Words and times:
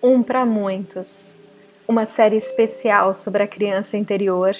Um 0.00 0.22
para 0.22 0.46
Muitos, 0.46 1.34
uma 1.88 2.06
série 2.06 2.36
especial 2.36 3.12
sobre 3.12 3.42
a 3.42 3.48
criança 3.48 3.96
interior, 3.96 4.54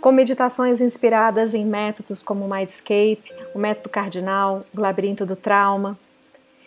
com 0.00 0.10
meditações 0.10 0.80
inspiradas 0.80 1.54
em 1.54 1.64
métodos 1.64 2.20
como 2.20 2.44
o 2.44 2.50
Mindscape, 2.50 3.32
o 3.54 3.60
método 3.60 3.88
cardinal, 3.88 4.66
o 4.76 4.80
labirinto 4.80 5.24
do 5.24 5.36
trauma. 5.36 5.96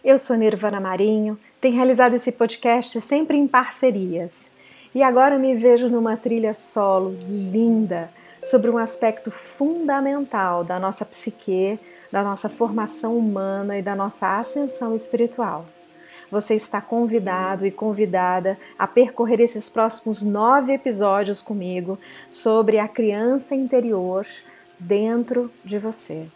Eu 0.01 0.17
sou 0.17 0.37
Nirvana 0.37 0.79
Marinho, 0.79 1.37
tenho 1.59 1.75
realizado 1.75 2.13
esse 2.13 2.31
podcast 2.31 3.01
sempre 3.01 3.35
em 3.35 3.45
parcerias. 3.45 4.49
E 4.95 5.03
agora 5.03 5.37
me 5.37 5.53
vejo 5.53 5.89
numa 5.89 6.15
trilha 6.15 6.53
solo 6.53 7.13
linda 7.27 8.09
sobre 8.41 8.71
um 8.71 8.77
aspecto 8.77 9.29
fundamental 9.29 10.63
da 10.63 10.79
nossa 10.79 11.03
psique, 11.03 11.77
da 12.09 12.23
nossa 12.23 12.47
formação 12.47 13.17
humana 13.17 13.77
e 13.77 13.81
da 13.81 13.93
nossa 13.93 14.39
ascensão 14.39 14.95
espiritual 14.95 15.65
você 16.31 16.55
está 16.55 16.81
convidado 16.81 17.65
e 17.65 17.71
convidada 17.71 18.57
a 18.77 18.87
percorrer 18.87 19.39
esses 19.39 19.69
próximos 19.69 20.21
nove 20.21 20.73
episódios 20.73 21.41
comigo 21.41 21.97
sobre 22.29 22.79
a 22.79 22.87
criança 22.87 23.55
interior 23.55 24.25
dentro 24.79 25.51
de 25.63 25.77
você. 25.77 26.27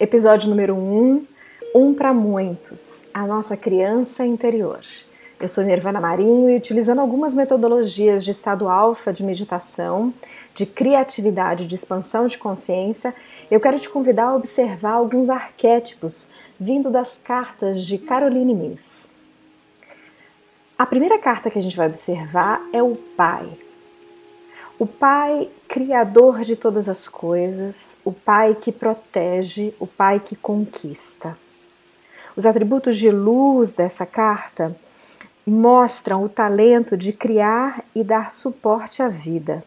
Episódio 0.00 0.48
número 0.48 0.76
1 0.76 0.78
um, 0.78 1.26
um 1.74 1.92
para 1.92 2.12
muitos, 2.12 3.06
a 3.12 3.26
nossa 3.26 3.56
criança 3.56 4.24
interior. 4.24 4.80
Eu 5.40 5.48
sou 5.48 5.62
Nirvana 5.62 6.00
Marinho 6.00 6.50
e 6.50 6.56
utilizando 6.56 7.00
algumas 7.00 7.32
metodologias 7.32 8.24
de 8.24 8.32
estado 8.32 8.68
alfa 8.68 9.12
de 9.12 9.22
meditação, 9.22 10.12
de 10.54 10.66
criatividade, 10.66 11.66
de 11.66 11.74
expansão 11.74 12.26
de 12.26 12.36
consciência, 12.36 13.14
eu 13.48 13.60
quero 13.60 13.78
te 13.78 13.88
convidar 13.88 14.30
a 14.30 14.34
observar 14.34 14.94
alguns 14.94 15.30
arquétipos 15.30 16.30
vindo 16.58 16.90
das 16.90 17.18
cartas 17.18 17.84
de 17.84 17.98
Caroline 17.98 18.54
Miss. 18.54 19.16
A 20.76 20.86
primeira 20.86 21.18
carta 21.18 21.50
que 21.50 21.58
a 21.58 21.62
gente 21.62 21.76
vai 21.76 21.86
observar 21.86 22.60
é 22.72 22.82
o 22.82 22.96
Pai. 22.96 23.48
O 24.76 24.86
Pai 24.86 25.48
criador 25.68 26.40
de 26.40 26.56
todas 26.56 26.88
as 26.88 27.06
coisas, 27.06 28.00
o 28.04 28.12
Pai 28.12 28.56
que 28.56 28.72
protege, 28.72 29.72
o 29.78 29.86
Pai 29.86 30.18
que 30.18 30.34
conquista. 30.34 31.36
Os 32.38 32.46
atributos 32.46 32.96
de 32.96 33.10
luz 33.10 33.72
dessa 33.72 34.06
carta 34.06 34.76
mostram 35.44 36.22
o 36.22 36.28
talento 36.28 36.96
de 36.96 37.12
criar 37.12 37.84
e 37.92 38.04
dar 38.04 38.30
suporte 38.30 39.02
à 39.02 39.08
vida. 39.08 39.64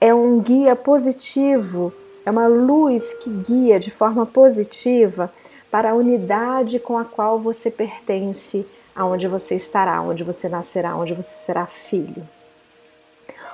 É 0.00 0.14
um 0.14 0.40
guia 0.40 0.74
positivo, 0.74 1.92
é 2.24 2.30
uma 2.30 2.46
luz 2.46 3.12
que 3.18 3.28
guia 3.28 3.78
de 3.78 3.90
forma 3.90 4.24
positiva 4.24 5.30
para 5.70 5.90
a 5.90 5.94
unidade 5.94 6.78
com 6.78 6.96
a 6.96 7.04
qual 7.04 7.38
você 7.38 7.70
pertence, 7.70 8.66
aonde 8.94 9.28
você 9.28 9.54
estará, 9.54 10.00
onde 10.00 10.24
você 10.24 10.48
nascerá, 10.48 10.96
onde 10.96 11.12
você 11.12 11.34
será 11.34 11.66
filho. 11.66 12.26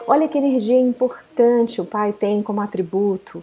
Olha 0.07 0.29
que 0.29 0.39
energia 0.39 0.79
importante 0.79 1.81
o 1.81 1.85
Pai 1.85 2.13
tem 2.13 2.41
como 2.41 2.61
atributo, 2.61 3.43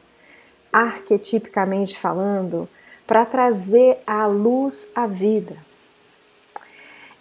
arquetipicamente 0.72 2.00
falando, 2.00 2.66
para 3.10 3.26
trazer 3.26 3.98
à 4.06 4.28
luz 4.28 4.92
a 4.94 5.08
vida. 5.08 5.58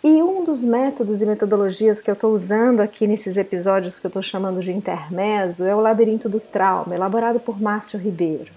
E 0.05 0.23
um 0.23 0.45
dos 0.45 0.63
métodos 0.63 1.23
e 1.23 1.27
metodologias 1.27 2.03
que 2.03 2.11
eu 2.11 2.13
estou 2.13 2.35
usando 2.35 2.81
aqui 2.81 3.07
nesses 3.07 3.39
episódios 3.39 3.99
que 3.99 4.05
eu 4.05 4.11
estou 4.11 4.21
chamando 4.21 4.61
de 4.61 4.71
intermezzo 4.71 5.65
é 5.65 5.75
o 5.75 5.81
Labirinto 5.81 6.29
do 6.29 6.41
Trauma, 6.41 6.95
elaborado 6.95 7.41
por 7.41 7.59
Márcio 7.59 7.99
Ribeiro. 7.99 8.53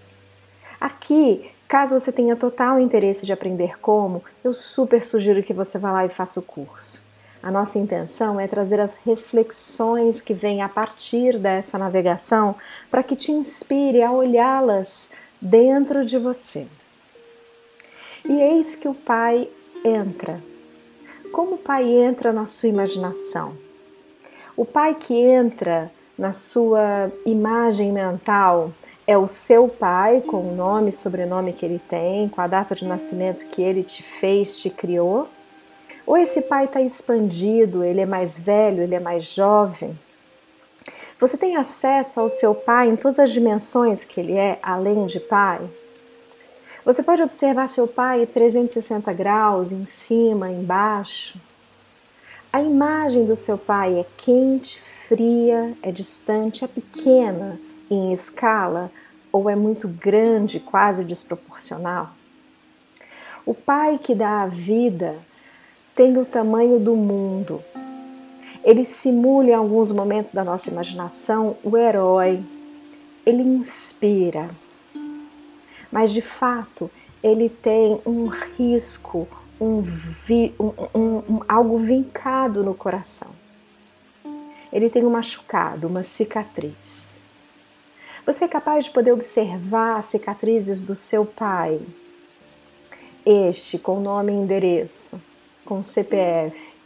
Aqui, 0.77 1.49
caso 1.69 1.97
você 1.97 2.11
tenha 2.11 2.35
total 2.35 2.81
interesse 2.81 3.25
de 3.25 3.31
aprender 3.31 3.79
como, 3.79 4.21
eu 4.43 4.51
super 4.51 5.01
sugiro 5.01 5.41
que 5.41 5.53
você 5.53 5.79
vá 5.79 5.89
lá 5.89 6.05
e 6.05 6.09
faça 6.09 6.37
o 6.37 6.43
curso. 6.43 7.01
A 7.41 7.49
nossa 7.49 7.79
intenção 7.79 8.41
é 8.41 8.45
trazer 8.45 8.81
as 8.81 8.97
reflexões 9.05 10.19
que 10.19 10.33
vêm 10.33 10.61
a 10.61 10.67
partir 10.67 11.39
dessa 11.39 11.77
navegação 11.77 12.57
para 12.91 13.01
que 13.01 13.15
te 13.15 13.31
inspire 13.31 14.03
a 14.03 14.11
olhá-las 14.11 15.11
dentro 15.41 16.05
de 16.05 16.17
você. 16.17 16.67
E 18.27 18.33
eis 18.33 18.75
que 18.75 18.87
o 18.87 18.93
Pai 18.93 19.49
entra. 19.83 20.41
Como 21.31 21.55
o 21.55 21.57
Pai 21.57 21.89
entra 21.89 22.31
na 22.31 22.45
sua 22.45 22.69
imaginação? 22.69 23.53
O 24.55 24.65
Pai 24.65 24.95
que 24.95 25.13
entra 25.13 25.91
na 26.17 26.33
sua 26.33 27.11
imagem 27.25 27.91
mental 27.91 28.71
é 29.07 29.17
o 29.17 29.27
seu 29.27 29.67
pai, 29.67 30.21
com 30.21 30.37
o 30.37 30.55
nome 30.55 30.89
e 30.89 30.93
sobrenome 30.93 31.51
que 31.51 31.65
ele 31.65 31.81
tem, 31.89 32.29
com 32.29 32.39
a 32.39 32.47
data 32.47 32.75
de 32.75 32.85
nascimento 32.85 33.45
que 33.47 33.61
ele 33.61 33.83
te 33.83 34.03
fez, 34.03 34.57
te 34.57 34.69
criou? 34.69 35.27
Ou 36.05 36.17
esse 36.17 36.43
pai 36.43 36.65
está 36.65 36.81
expandido, 36.81 37.83
ele 37.83 38.01
é 38.01 38.05
mais 38.05 38.37
velho, 38.37 38.83
ele 38.83 38.95
é 38.95 38.99
mais 38.99 39.23
jovem? 39.23 39.97
Você 41.19 41.37
tem 41.37 41.55
acesso 41.55 42.19
ao 42.19 42.29
seu 42.29 42.55
pai 42.55 42.89
em 42.89 42.95
todas 42.95 43.19
as 43.19 43.31
dimensões 43.31 44.03
que 44.03 44.19
ele 44.19 44.33
é, 44.33 44.59
além 44.61 45.05
de 45.05 45.19
pai? 45.19 45.61
Você 46.83 47.03
pode 47.03 47.21
observar 47.21 47.69
seu 47.69 47.87
pai 47.87 48.25
360 48.25 49.13
graus, 49.13 49.71
em 49.71 49.85
cima, 49.85 50.49
embaixo. 50.49 51.39
A 52.51 52.61
imagem 52.61 53.23
do 53.23 53.35
seu 53.35 53.57
pai 53.57 53.99
é 53.99 54.05
quente, 54.17 54.81
fria, 54.81 55.73
é 55.83 55.91
distante, 55.91 56.65
é 56.65 56.67
pequena 56.67 57.59
em 57.89 58.11
escala 58.11 58.91
ou 59.31 59.49
é 59.49 59.55
muito 59.55 59.87
grande, 59.87 60.59
quase 60.59 61.03
desproporcional? 61.03 62.09
O 63.45 63.53
pai 63.53 63.99
que 64.01 64.15
dá 64.15 64.41
a 64.41 64.47
vida 64.47 65.15
tem 65.95 66.17
o 66.17 66.25
tamanho 66.25 66.79
do 66.79 66.95
mundo. 66.95 67.63
Ele 68.63 68.83
simula 68.83 69.49
em 69.49 69.53
alguns 69.53 69.91
momentos 69.91 70.31
da 70.31 70.43
nossa 70.43 70.69
imaginação 70.69 71.57
o 71.63 71.77
herói. 71.77 72.43
Ele 73.25 73.43
inspira, 73.43 74.49
mas 75.91 76.11
de 76.11 76.21
fato 76.21 76.89
ele 77.23 77.49
tem 77.49 78.01
um 78.05 78.25
risco, 78.27 79.27
um, 79.59 79.81
vi, 79.81 80.53
um, 80.59 80.99
um, 80.99 81.39
algo 81.47 81.77
vincado 81.77 82.63
no 82.63 82.73
coração. 82.73 83.29
Ele 84.71 84.89
tem 84.89 85.05
um 85.05 85.11
machucado, 85.11 85.87
uma 85.87 86.01
cicatriz. 86.01 87.21
Você 88.25 88.45
é 88.45 88.47
capaz 88.47 88.85
de 88.85 88.91
poder 88.91 89.11
observar 89.11 89.97
as 89.97 90.05
cicatrizes 90.05 90.81
do 90.81 90.95
seu 90.95 91.25
pai, 91.25 91.79
este 93.25 93.77
com 93.77 93.99
nome 93.99 94.31
e 94.31 94.35
endereço, 94.35 95.21
com 95.65 95.83
CPF, 95.83 96.77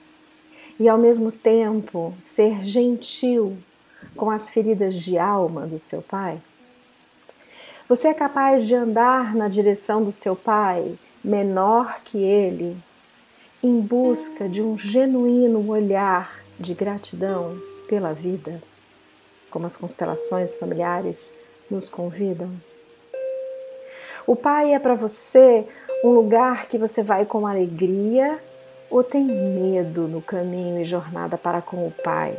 e 0.79 0.89
ao 0.89 0.97
mesmo 0.97 1.31
tempo 1.31 2.13
ser 2.19 2.63
gentil 2.65 3.57
com 4.15 4.29
as 4.29 4.49
feridas 4.49 4.95
de 4.95 5.17
alma 5.17 5.65
do 5.67 5.79
seu 5.79 6.01
pai? 6.01 6.41
Você 7.87 8.07
é 8.07 8.13
capaz 8.15 8.65
de 8.65 8.73
andar 8.73 9.35
na 9.35 9.47
direção 9.47 10.03
do 10.03 10.11
seu 10.11 10.35
pai, 10.35 10.97
menor 11.23 12.01
que 12.03 12.17
ele, 12.17 12.75
em 13.61 13.79
busca 13.79 14.49
de 14.49 14.59
um 14.59 14.75
genuíno 14.75 15.69
olhar 15.69 16.43
de 16.59 16.73
gratidão 16.73 17.55
pela 17.87 18.11
vida, 18.11 18.59
como 19.51 19.67
as 19.67 19.77
constelações 19.77 20.57
familiares 20.57 21.35
nos 21.69 21.87
convidam? 21.87 22.49
O 24.25 24.35
pai 24.35 24.73
é 24.73 24.79
para 24.79 24.95
você 24.95 25.67
um 26.03 26.09
lugar 26.09 26.67
que 26.67 26.79
você 26.79 27.03
vai 27.03 27.23
com 27.23 27.45
alegria 27.45 28.39
ou 28.89 29.03
tem 29.03 29.25
medo 29.25 30.07
no 30.07 30.23
caminho 30.23 30.81
e 30.81 30.85
jornada 30.85 31.37
para 31.37 31.61
com 31.61 31.85
o 31.85 31.91
pai? 31.91 32.35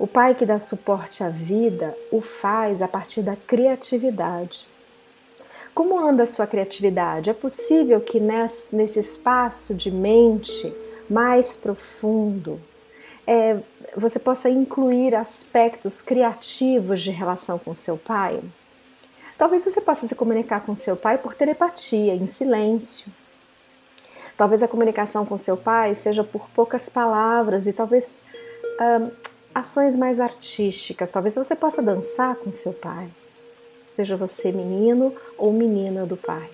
O 0.00 0.06
pai 0.06 0.34
que 0.34 0.46
dá 0.46 0.58
suporte 0.58 1.22
à 1.22 1.28
vida 1.28 1.94
o 2.10 2.22
faz 2.22 2.80
a 2.80 2.88
partir 2.88 3.20
da 3.20 3.36
criatividade. 3.36 4.66
Como 5.74 6.00
anda 6.00 6.22
a 6.22 6.26
sua 6.26 6.46
criatividade? 6.46 7.28
É 7.28 7.34
possível 7.34 8.00
que 8.00 8.18
nesse 8.18 8.98
espaço 8.98 9.74
de 9.74 9.90
mente 9.90 10.74
mais 11.08 11.54
profundo 11.54 12.58
é, 13.26 13.58
você 13.94 14.18
possa 14.18 14.48
incluir 14.48 15.14
aspectos 15.14 16.00
criativos 16.00 17.02
de 17.02 17.10
relação 17.10 17.58
com 17.58 17.74
seu 17.74 17.98
pai? 17.98 18.40
Talvez 19.36 19.66
você 19.66 19.82
possa 19.82 20.06
se 20.06 20.14
comunicar 20.14 20.64
com 20.64 20.74
seu 20.74 20.96
pai 20.96 21.18
por 21.18 21.34
telepatia, 21.34 22.14
em 22.14 22.26
silêncio. 22.26 23.12
Talvez 24.34 24.62
a 24.62 24.68
comunicação 24.68 25.26
com 25.26 25.36
seu 25.36 25.58
pai 25.58 25.94
seja 25.94 26.24
por 26.24 26.48
poucas 26.54 26.88
palavras 26.88 27.66
e 27.66 27.72
talvez 27.74 28.24
ações 29.54 29.96
mais 29.96 30.20
artísticas. 30.20 31.10
Talvez 31.10 31.34
você 31.34 31.54
possa 31.54 31.82
dançar 31.82 32.36
com 32.36 32.52
seu 32.52 32.72
pai, 32.72 33.08
seja 33.88 34.16
você 34.16 34.52
menino 34.52 35.14
ou 35.36 35.52
menina 35.52 36.06
do 36.06 36.16
pai. 36.16 36.50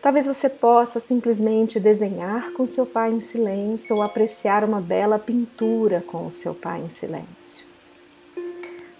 Talvez 0.00 0.26
você 0.26 0.48
possa 0.48 1.00
simplesmente 1.00 1.80
desenhar 1.80 2.52
com 2.52 2.64
seu 2.64 2.86
pai 2.86 3.10
em 3.10 3.18
silêncio 3.18 3.96
ou 3.96 4.02
apreciar 4.02 4.62
uma 4.62 4.80
bela 4.80 5.18
pintura 5.18 6.04
com 6.06 6.26
o 6.26 6.30
seu 6.30 6.54
pai 6.54 6.80
em 6.80 6.88
silêncio. 6.88 7.66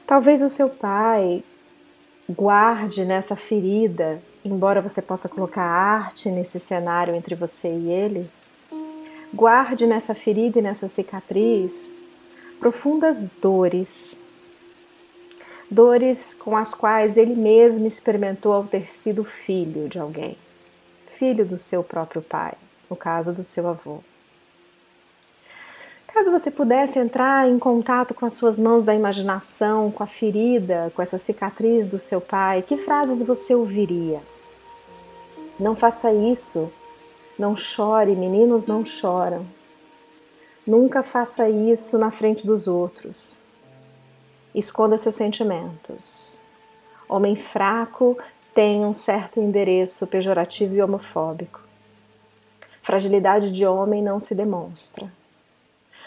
Talvez 0.05 0.43
o 0.43 0.49
seu 0.49 0.69
pai 0.69 1.45
guarde 2.29 3.05
nessa 3.05 3.37
ferida, 3.37 4.21
embora 4.45 4.83
você 4.83 5.01
possa 5.01 5.29
colocar 5.29 5.63
arte 5.63 6.31
nesse 6.31 6.59
cenário 6.59 7.15
entre 7.15 7.35
você 7.35 7.69
e 7.69 7.91
ele, 7.91 8.29
guarde 9.33 9.87
nessa 9.87 10.15
ferida 10.15 10.59
e 10.59 10.63
nessa 10.63 10.89
cicatriz 10.89 11.95
profundas 12.59 13.29
dores, 13.41 14.21
dores 15.71 16.35
com 16.35 16.57
as 16.57 16.75
quais 16.75 17.17
ele 17.17 17.35
mesmo 17.35 17.87
experimentou 17.87 18.53
ao 18.53 18.65
ter 18.65 18.91
sido 18.91 19.25
filho 19.25 19.89
de 19.89 19.99
alguém 19.99 20.37
filho 21.19 21.45
do 21.45 21.57
seu 21.57 21.83
próprio 21.83 22.23
pai, 22.23 22.55
no 22.89 22.95
caso 22.95 23.33
do 23.33 23.43
seu 23.43 23.67
avô. 23.67 23.99
Caso 26.07 26.31
você 26.31 26.51
pudesse 26.51 26.99
entrar 26.99 27.49
em 27.49 27.59
contato 27.59 28.15
com 28.15 28.25
as 28.25 28.33
suas 28.33 28.59
mãos 28.59 28.85
da 28.85 28.95
imaginação, 28.95 29.91
com 29.91 30.03
a 30.03 30.07
ferida, 30.07 30.93
com 30.95 31.03
essa 31.03 31.19
cicatriz 31.19 31.89
do 31.89 31.99
seu 31.99 32.21
pai, 32.21 32.63
que 32.63 32.77
frases 32.77 33.23
você 33.23 33.55
ouviria? 33.55 34.21
Não 35.59 35.75
faça 35.75 36.13
isso. 36.13 36.73
Não 37.39 37.55
chore, 37.55 38.17
meninos 38.17 38.67
não 38.67 38.85
choram. 38.85 39.47
Nunca 40.69 41.03
faça 41.03 41.49
isso 41.49 41.97
na 41.97 42.11
frente 42.11 42.47
dos 42.47 42.69
outros. 42.69 43.41
Esconda 44.55 44.99
seus 44.99 45.15
sentimentos. 45.15 46.45
Homem 47.09 47.37
fraco 47.37 48.19
tem 48.53 48.85
um 48.85 48.93
certo 48.93 49.41
endereço 49.41 50.07
pejorativo 50.07 50.75
e 50.75 50.83
homofóbico. 50.83 51.63
Fragilidade 52.83 53.51
de 53.51 53.65
homem 53.65 54.03
não 54.03 54.21
se 54.21 54.35
demonstra. 54.35 55.11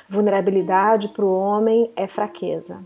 Vulnerabilidade 0.08 1.08
para 1.08 1.26
o 1.26 1.36
homem 1.36 1.92
é 1.96 2.06
fraqueza. 2.06 2.84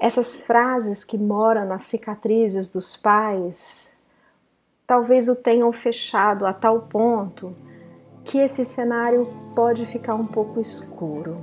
Essas 0.00 0.46
frases 0.46 1.04
que 1.04 1.18
moram 1.18 1.66
nas 1.66 1.82
cicatrizes 1.82 2.70
dos 2.70 2.96
pais 2.96 3.94
talvez 4.86 5.28
o 5.28 5.36
tenham 5.36 5.70
fechado 5.72 6.46
a 6.46 6.54
tal 6.54 6.80
ponto 6.88 7.54
que 8.26 8.38
esse 8.38 8.64
cenário 8.64 9.28
pode 9.54 9.86
ficar 9.86 10.16
um 10.16 10.26
pouco 10.26 10.60
escuro. 10.60 11.38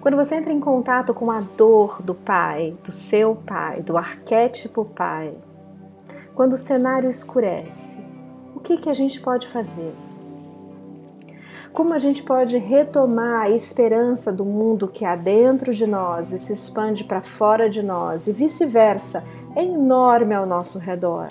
Quando 0.00 0.16
você 0.16 0.36
entra 0.36 0.52
em 0.52 0.60
contato 0.60 1.12
com 1.12 1.30
a 1.32 1.40
dor 1.40 2.00
do 2.00 2.14
pai, 2.14 2.76
do 2.84 2.92
seu 2.92 3.34
pai, 3.34 3.82
do 3.82 3.98
arquétipo 3.98 4.84
pai, 4.84 5.34
quando 6.34 6.52
o 6.52 6.56
cenário 6.58 7.10
escurece, 7.10 8.00
o 8.54 8.60
que, 8.60 8.76
que 8.76 8.88
a 8.88 8.92
gente 8.92 9.20
pode 9.20 9.48
fazer? 9.48 9.92
Como 11.72 11.92
a 11.92 11.98
gente 11.98 12.22
pode 12.22 12.56
retomar 12.58 13.42
a 13.42 13.50
esperança 13.50 14.32
do 14.32 14.44
mundo 14.44 14.86
que 14.86 15.04
há 15.04 15.16
dentro 15.16 15.74
de 15.74 15.86
nós 15.86 16.32
e 16.32 16.38
se 16.38 16.52
expande 16.52 17.02
para 17.02 17.20
fora 17.20 17.68
de 17.68 17.82
nós 17.82 18.28
e 18.28 18.32
vice-versa, 18.32 19.24
é 19.56 19.64
enorme 19.64 20.34
ao 20.34 20.46
nosso 20.46 20.78
redor 20.78 21.30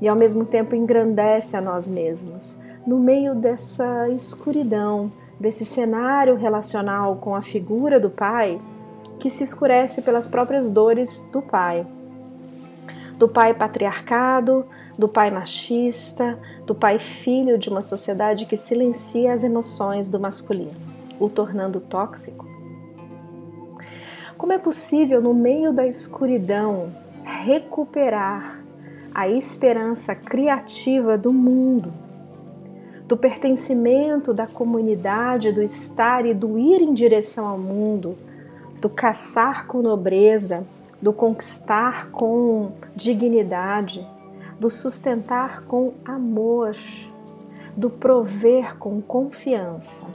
e 0.00 0.08
ao 0.08 0.16
mesmo 0.16 0.44
tempo 0.44 0.74
engrandece 0.74 1.56
a 1.56 1.60
nós 1.60 1.86
mesmos 1.86 2.63
no 2.86 2.98
meio 2.98 3.34
dessa 3.34 4.08
escuridão, 4.10 5.10
desse 5.38 5.64
cenário 5.64 6.36
relacional 6.36 7.16
com 7.16 7.34
a 7.34 7.42
figura 7.42 7.98
do 7.98 8.10
pai 8.10 8.60
que 9.18 9.30
se 9.30 9.42
escurece 9.42 10.02
pelas 10.02 10.28
próprias 10.28 10.70
dores 10.70 11.28
do 11.32 11.40
pai. 11.40 11.86
Do 13.16 13.28
pai 13.28 13.54
patriarcado, 13.54 14.66
do 14.98 15.08
pai 15.08 15.30
machista, 15.30 16.38
do 16.66 16.74
pai 16.74 16.98
filho 16.98 17.58
de 17.58 17.68
uma 17.68 17.82
sociedade 17.82 18.46
que 18.46 18.56
silencia 18.56 19.32
as 19.32 19.42
emoções 19.42 20.08
do 20.08 20.20
masculino, 20.20 20.74
o 21.18 21.28
tornando 21.28 21.80
tóxico. 21.80 22.46
Como 24.36 24.52
é 24.52 24.58
possível, 24.58 25.22
no 25.22 25.32
meio 25.32 25.72
da 25.72 25.86
escuridão, 25.86 26.92
recuperar 27.24 28.62
a 29.14 29.28
esperança 29.28 30.14
criativa 30.14 31.16
do 31.16 31.32
mundo? 31.32 31.92
Do 33.14 33.16
pertencimento 33.16 34.34
da 34.34 34.44
comunidade, 34.44 35.52
do 35.52 35.62
estar 35.62 36.26
e 36.26 36.34
do 36.34 36.58
ir 36.58 36.82
em 36.82 36.92
direção 36.92 37.46
ao 37.46 37.56
mundo, 37.56 38.16
do 38.82 38.90
caçar 38.90 39.68
com 39.68 39.80
nobreza, 39.80 40.66
do 41.00 41.12
conquistar 41.12 42.10
com 42.10 42.72
dignidade, 42.96 44.04
do 44.58 44.68
sustentar 44.68 45.62
com 45.62 45.94
amor, 46.04 46.74
do 47.76 47.88
prover 47.88 48.76
com 48.78 49.00
confiança. 49.00 50.08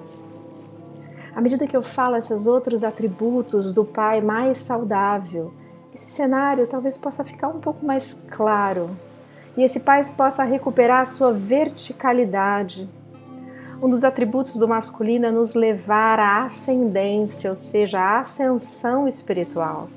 À 1.33 1.39
medida 1.39 1.65
que 1.65 1.77
eu 1.77 1.81
falo 1.81 2.17
esses 2.17 2.47
outros 2.47 2.83
atributos 2.83 3.71
do 3.71 3.85
Pai 3.85 4.19
mais 4.19 4.57
saudável, 4.57 5.53
esse 5.95 6.11
cenário 6.11 6.67
talvez 6.67 6.97
possa 6.97 7.23
ficar 7.23 7.47
um 7.47 7.61
pouco 7.61 7.85
mais 7.85 8.21
claro 8.29 8.89
e 9.57 9.63
esse 9.63 9.81
pai 9.81 10.01
possa 10.15 10.43
recuperar 10.43 11.01
a 11.01 11.05
sua 11.05 11.31
verticalidade. 11.33 12.89
Um 13.81 13.89
dos 13.89 14.03
atributos 14.03 14.55
do 14.55 14.67
masculino 14.67 15.25
é 15.25 15.31
nos 15.31 15.53
levar 15.53 16.19
à 16.19 16.45
ascendência, 16.45 17.49
ou 17.49 17.55
seja, 17.55 17.99
à 17.99 18.19
ascensão 18.19 19.07
espiritual. 19.07 19.87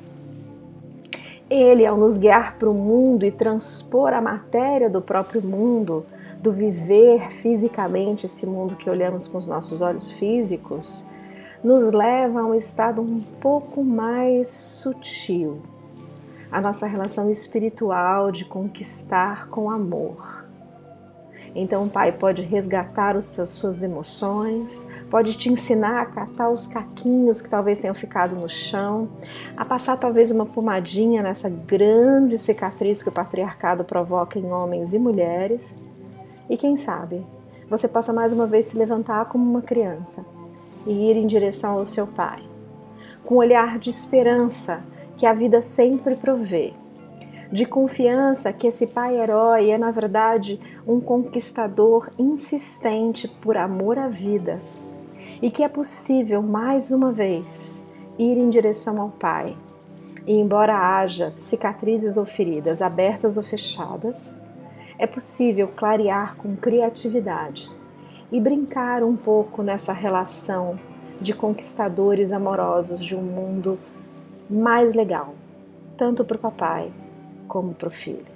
Ele, 1.50 1.84
ao 1.84 1.96
nos 1.96 2.16
guiar 2.16 2.56
para 2.56 2.70
o 2.70 2.74
mundo 2.74 3.26
e 3.26 3.30
transpor 3.30 4.12
a 4.12 4.20
matéria 4.20 4.88
do 4.88 5.02
próprio 5.02 5.42
mundo, 5.42 6.06
do 6.40 6.52
viver 6.52 7.30
fisicamente 7.30 8.26
esse 8.26 8.46
mundo 8.46 8.74
que 8.74 8.88
olhamos 8.88 9.28
com 9.28 9.38
os 9.38 9.46
nossos 9.46 9.80
olhos 9.80 10.10
físicos, 10.10 11.06
nos 11.62 11.92
leva 11.92 12.40
a 12.40 12.44
um 12.44 12.54
estado 12.54 13.00
um 13.00 13.20
pouco 13.40 13.84
mais 13.84 14.48
sutil, 14.48 15.60
a 16.52 16.60
nossa 16.60 16.86
relação 16.86 17.30
espiritual 17.30 18.30
de 18.30 18.44
conquistar 18.44 19.48
com 19.48 19.70
amor. 19.70 20.42
Então, 21.54 21.84
o 21.84 21.90
Pai 21.90 22.12
pode 22.12 22.42
resgatar 22.42 23.20
seus, 23.20 23.50
suas 23.50 23.82
emoções, 23.82 24.88
pode 25.10 25.36
te 25.36 25.50
ensinar 25.50 26.00
a 26.00 26.06
catar 26.06 26.50
os 26.50 26.66
caquinhos 26.66 27.42
que 27.42 27.50
talvez 27.50 27.78
tenham 27.78 27.94
ficado 27.94 28.34
no 28.34 28.48
chão, 28.48 29.08
a 29.56 29.64
passar 29.64 29.98
talvez 29.98 30.30
uma 30.30 30.46
pomadinha 30.46 31.22
nessa 31.22 31.50
grande 31.50 32.38
cicatriz 32.38 33.02
que 33.02 33.08
o 33.08 33.12
patriarcado 33.12 33.84
provoca 33.84 34.38
em 34.38 34.50
homens 34.50 34.94
e 34.94 34.98
mulheres. 34.98 35.78
E 36.48 36.56
quem 36.56 36.76
sabe, 36.76 37.24
você 37.68 37.86
possa 37.86 38.12
mais 38.12 38.32
uma 38.32 38.46
vez 38.46 38.66
se 38.66 38.76
levantar 38.76 39.26
como 39.26 39.48
uma 39.48 39.62
criança 39.62 40.24
e 40.86 41.10
ir 41.10 41.16
em 41.16 41.26
direção 41.26 41.72
ao 41.78 41.84
seu 41.84 42.06
Pai, 42.06 42.42
com 43.24 43.36
um 43.36 43.38
olhar 43.38 43.78
de 43.78 43.90
esperança 43.90 44.82
que 45.22 45.26
a 45.26 45.32
vida 45.32 45.62
sempre 45.62 46.16
provê, 46.16 46.72
de 47.52 47.64
confiança 47.64 48.52
que 48.52 48.66
esse 48.66 48.88
pai 48.88 49.20
herói 49.20 49.70
é, 49.70 49.78
na 49.78 49.92
verdade, 49.92 50.58
um 50.84 50.98
conquistador 50.98 52.10
insistente 52.18 53.28
por 53.28 53.56
amor 53.56 54.00
à 54.00 54.08
vida 54.08 54.60
e 55.40 55.48
que 55.48 55.62
é 55.62 55.68
possível, 55.68 56.42
mais 56.42 56.90
uma 56.90 57.12
vez, 57.12 57.86
ir 58.18 58.36
em 58.36 58.50
direção 58.50 59.00
ao 59.00 59.10
Pai. 59.10 59.56
E 60.26 60.34
embora 60.34 60.76
haja 60.76 61.32
cicatrizes 61.36 62.16
ou 62.16 62.24
feridas 62.24 62.82
abertas 62.82 63.36
ou 63.36 63.44
fechadas, 63.44 64.34
é 64.98 65.06
possível 65.06 65.68
clarear 65.68 66.34
com 66.34 66.56
criatividade 66.56 67.70
e 68.32 68.40
brincar 68.40 69.04
um 69.04 69.14
pouco 69.14 69.62
nessa 69.62 69.92
relação 69.92 70.74
de 71.20 71.32
conquistadores 71.32 72.32
amorosos 72.32 72.98
de 72.98 73.14
um 73.14 73.22
mundo 73.22 73.78
mais 74.48 74.94
legal, 74.94 75.34
tanto 75.96 76.24
para 76.24 76.36
o 76.36 76.40
papai 76.40 76.92
como 77.48 77.74
para 77.74 77.88
o 77.88 77.92
filho. 77.92 78.31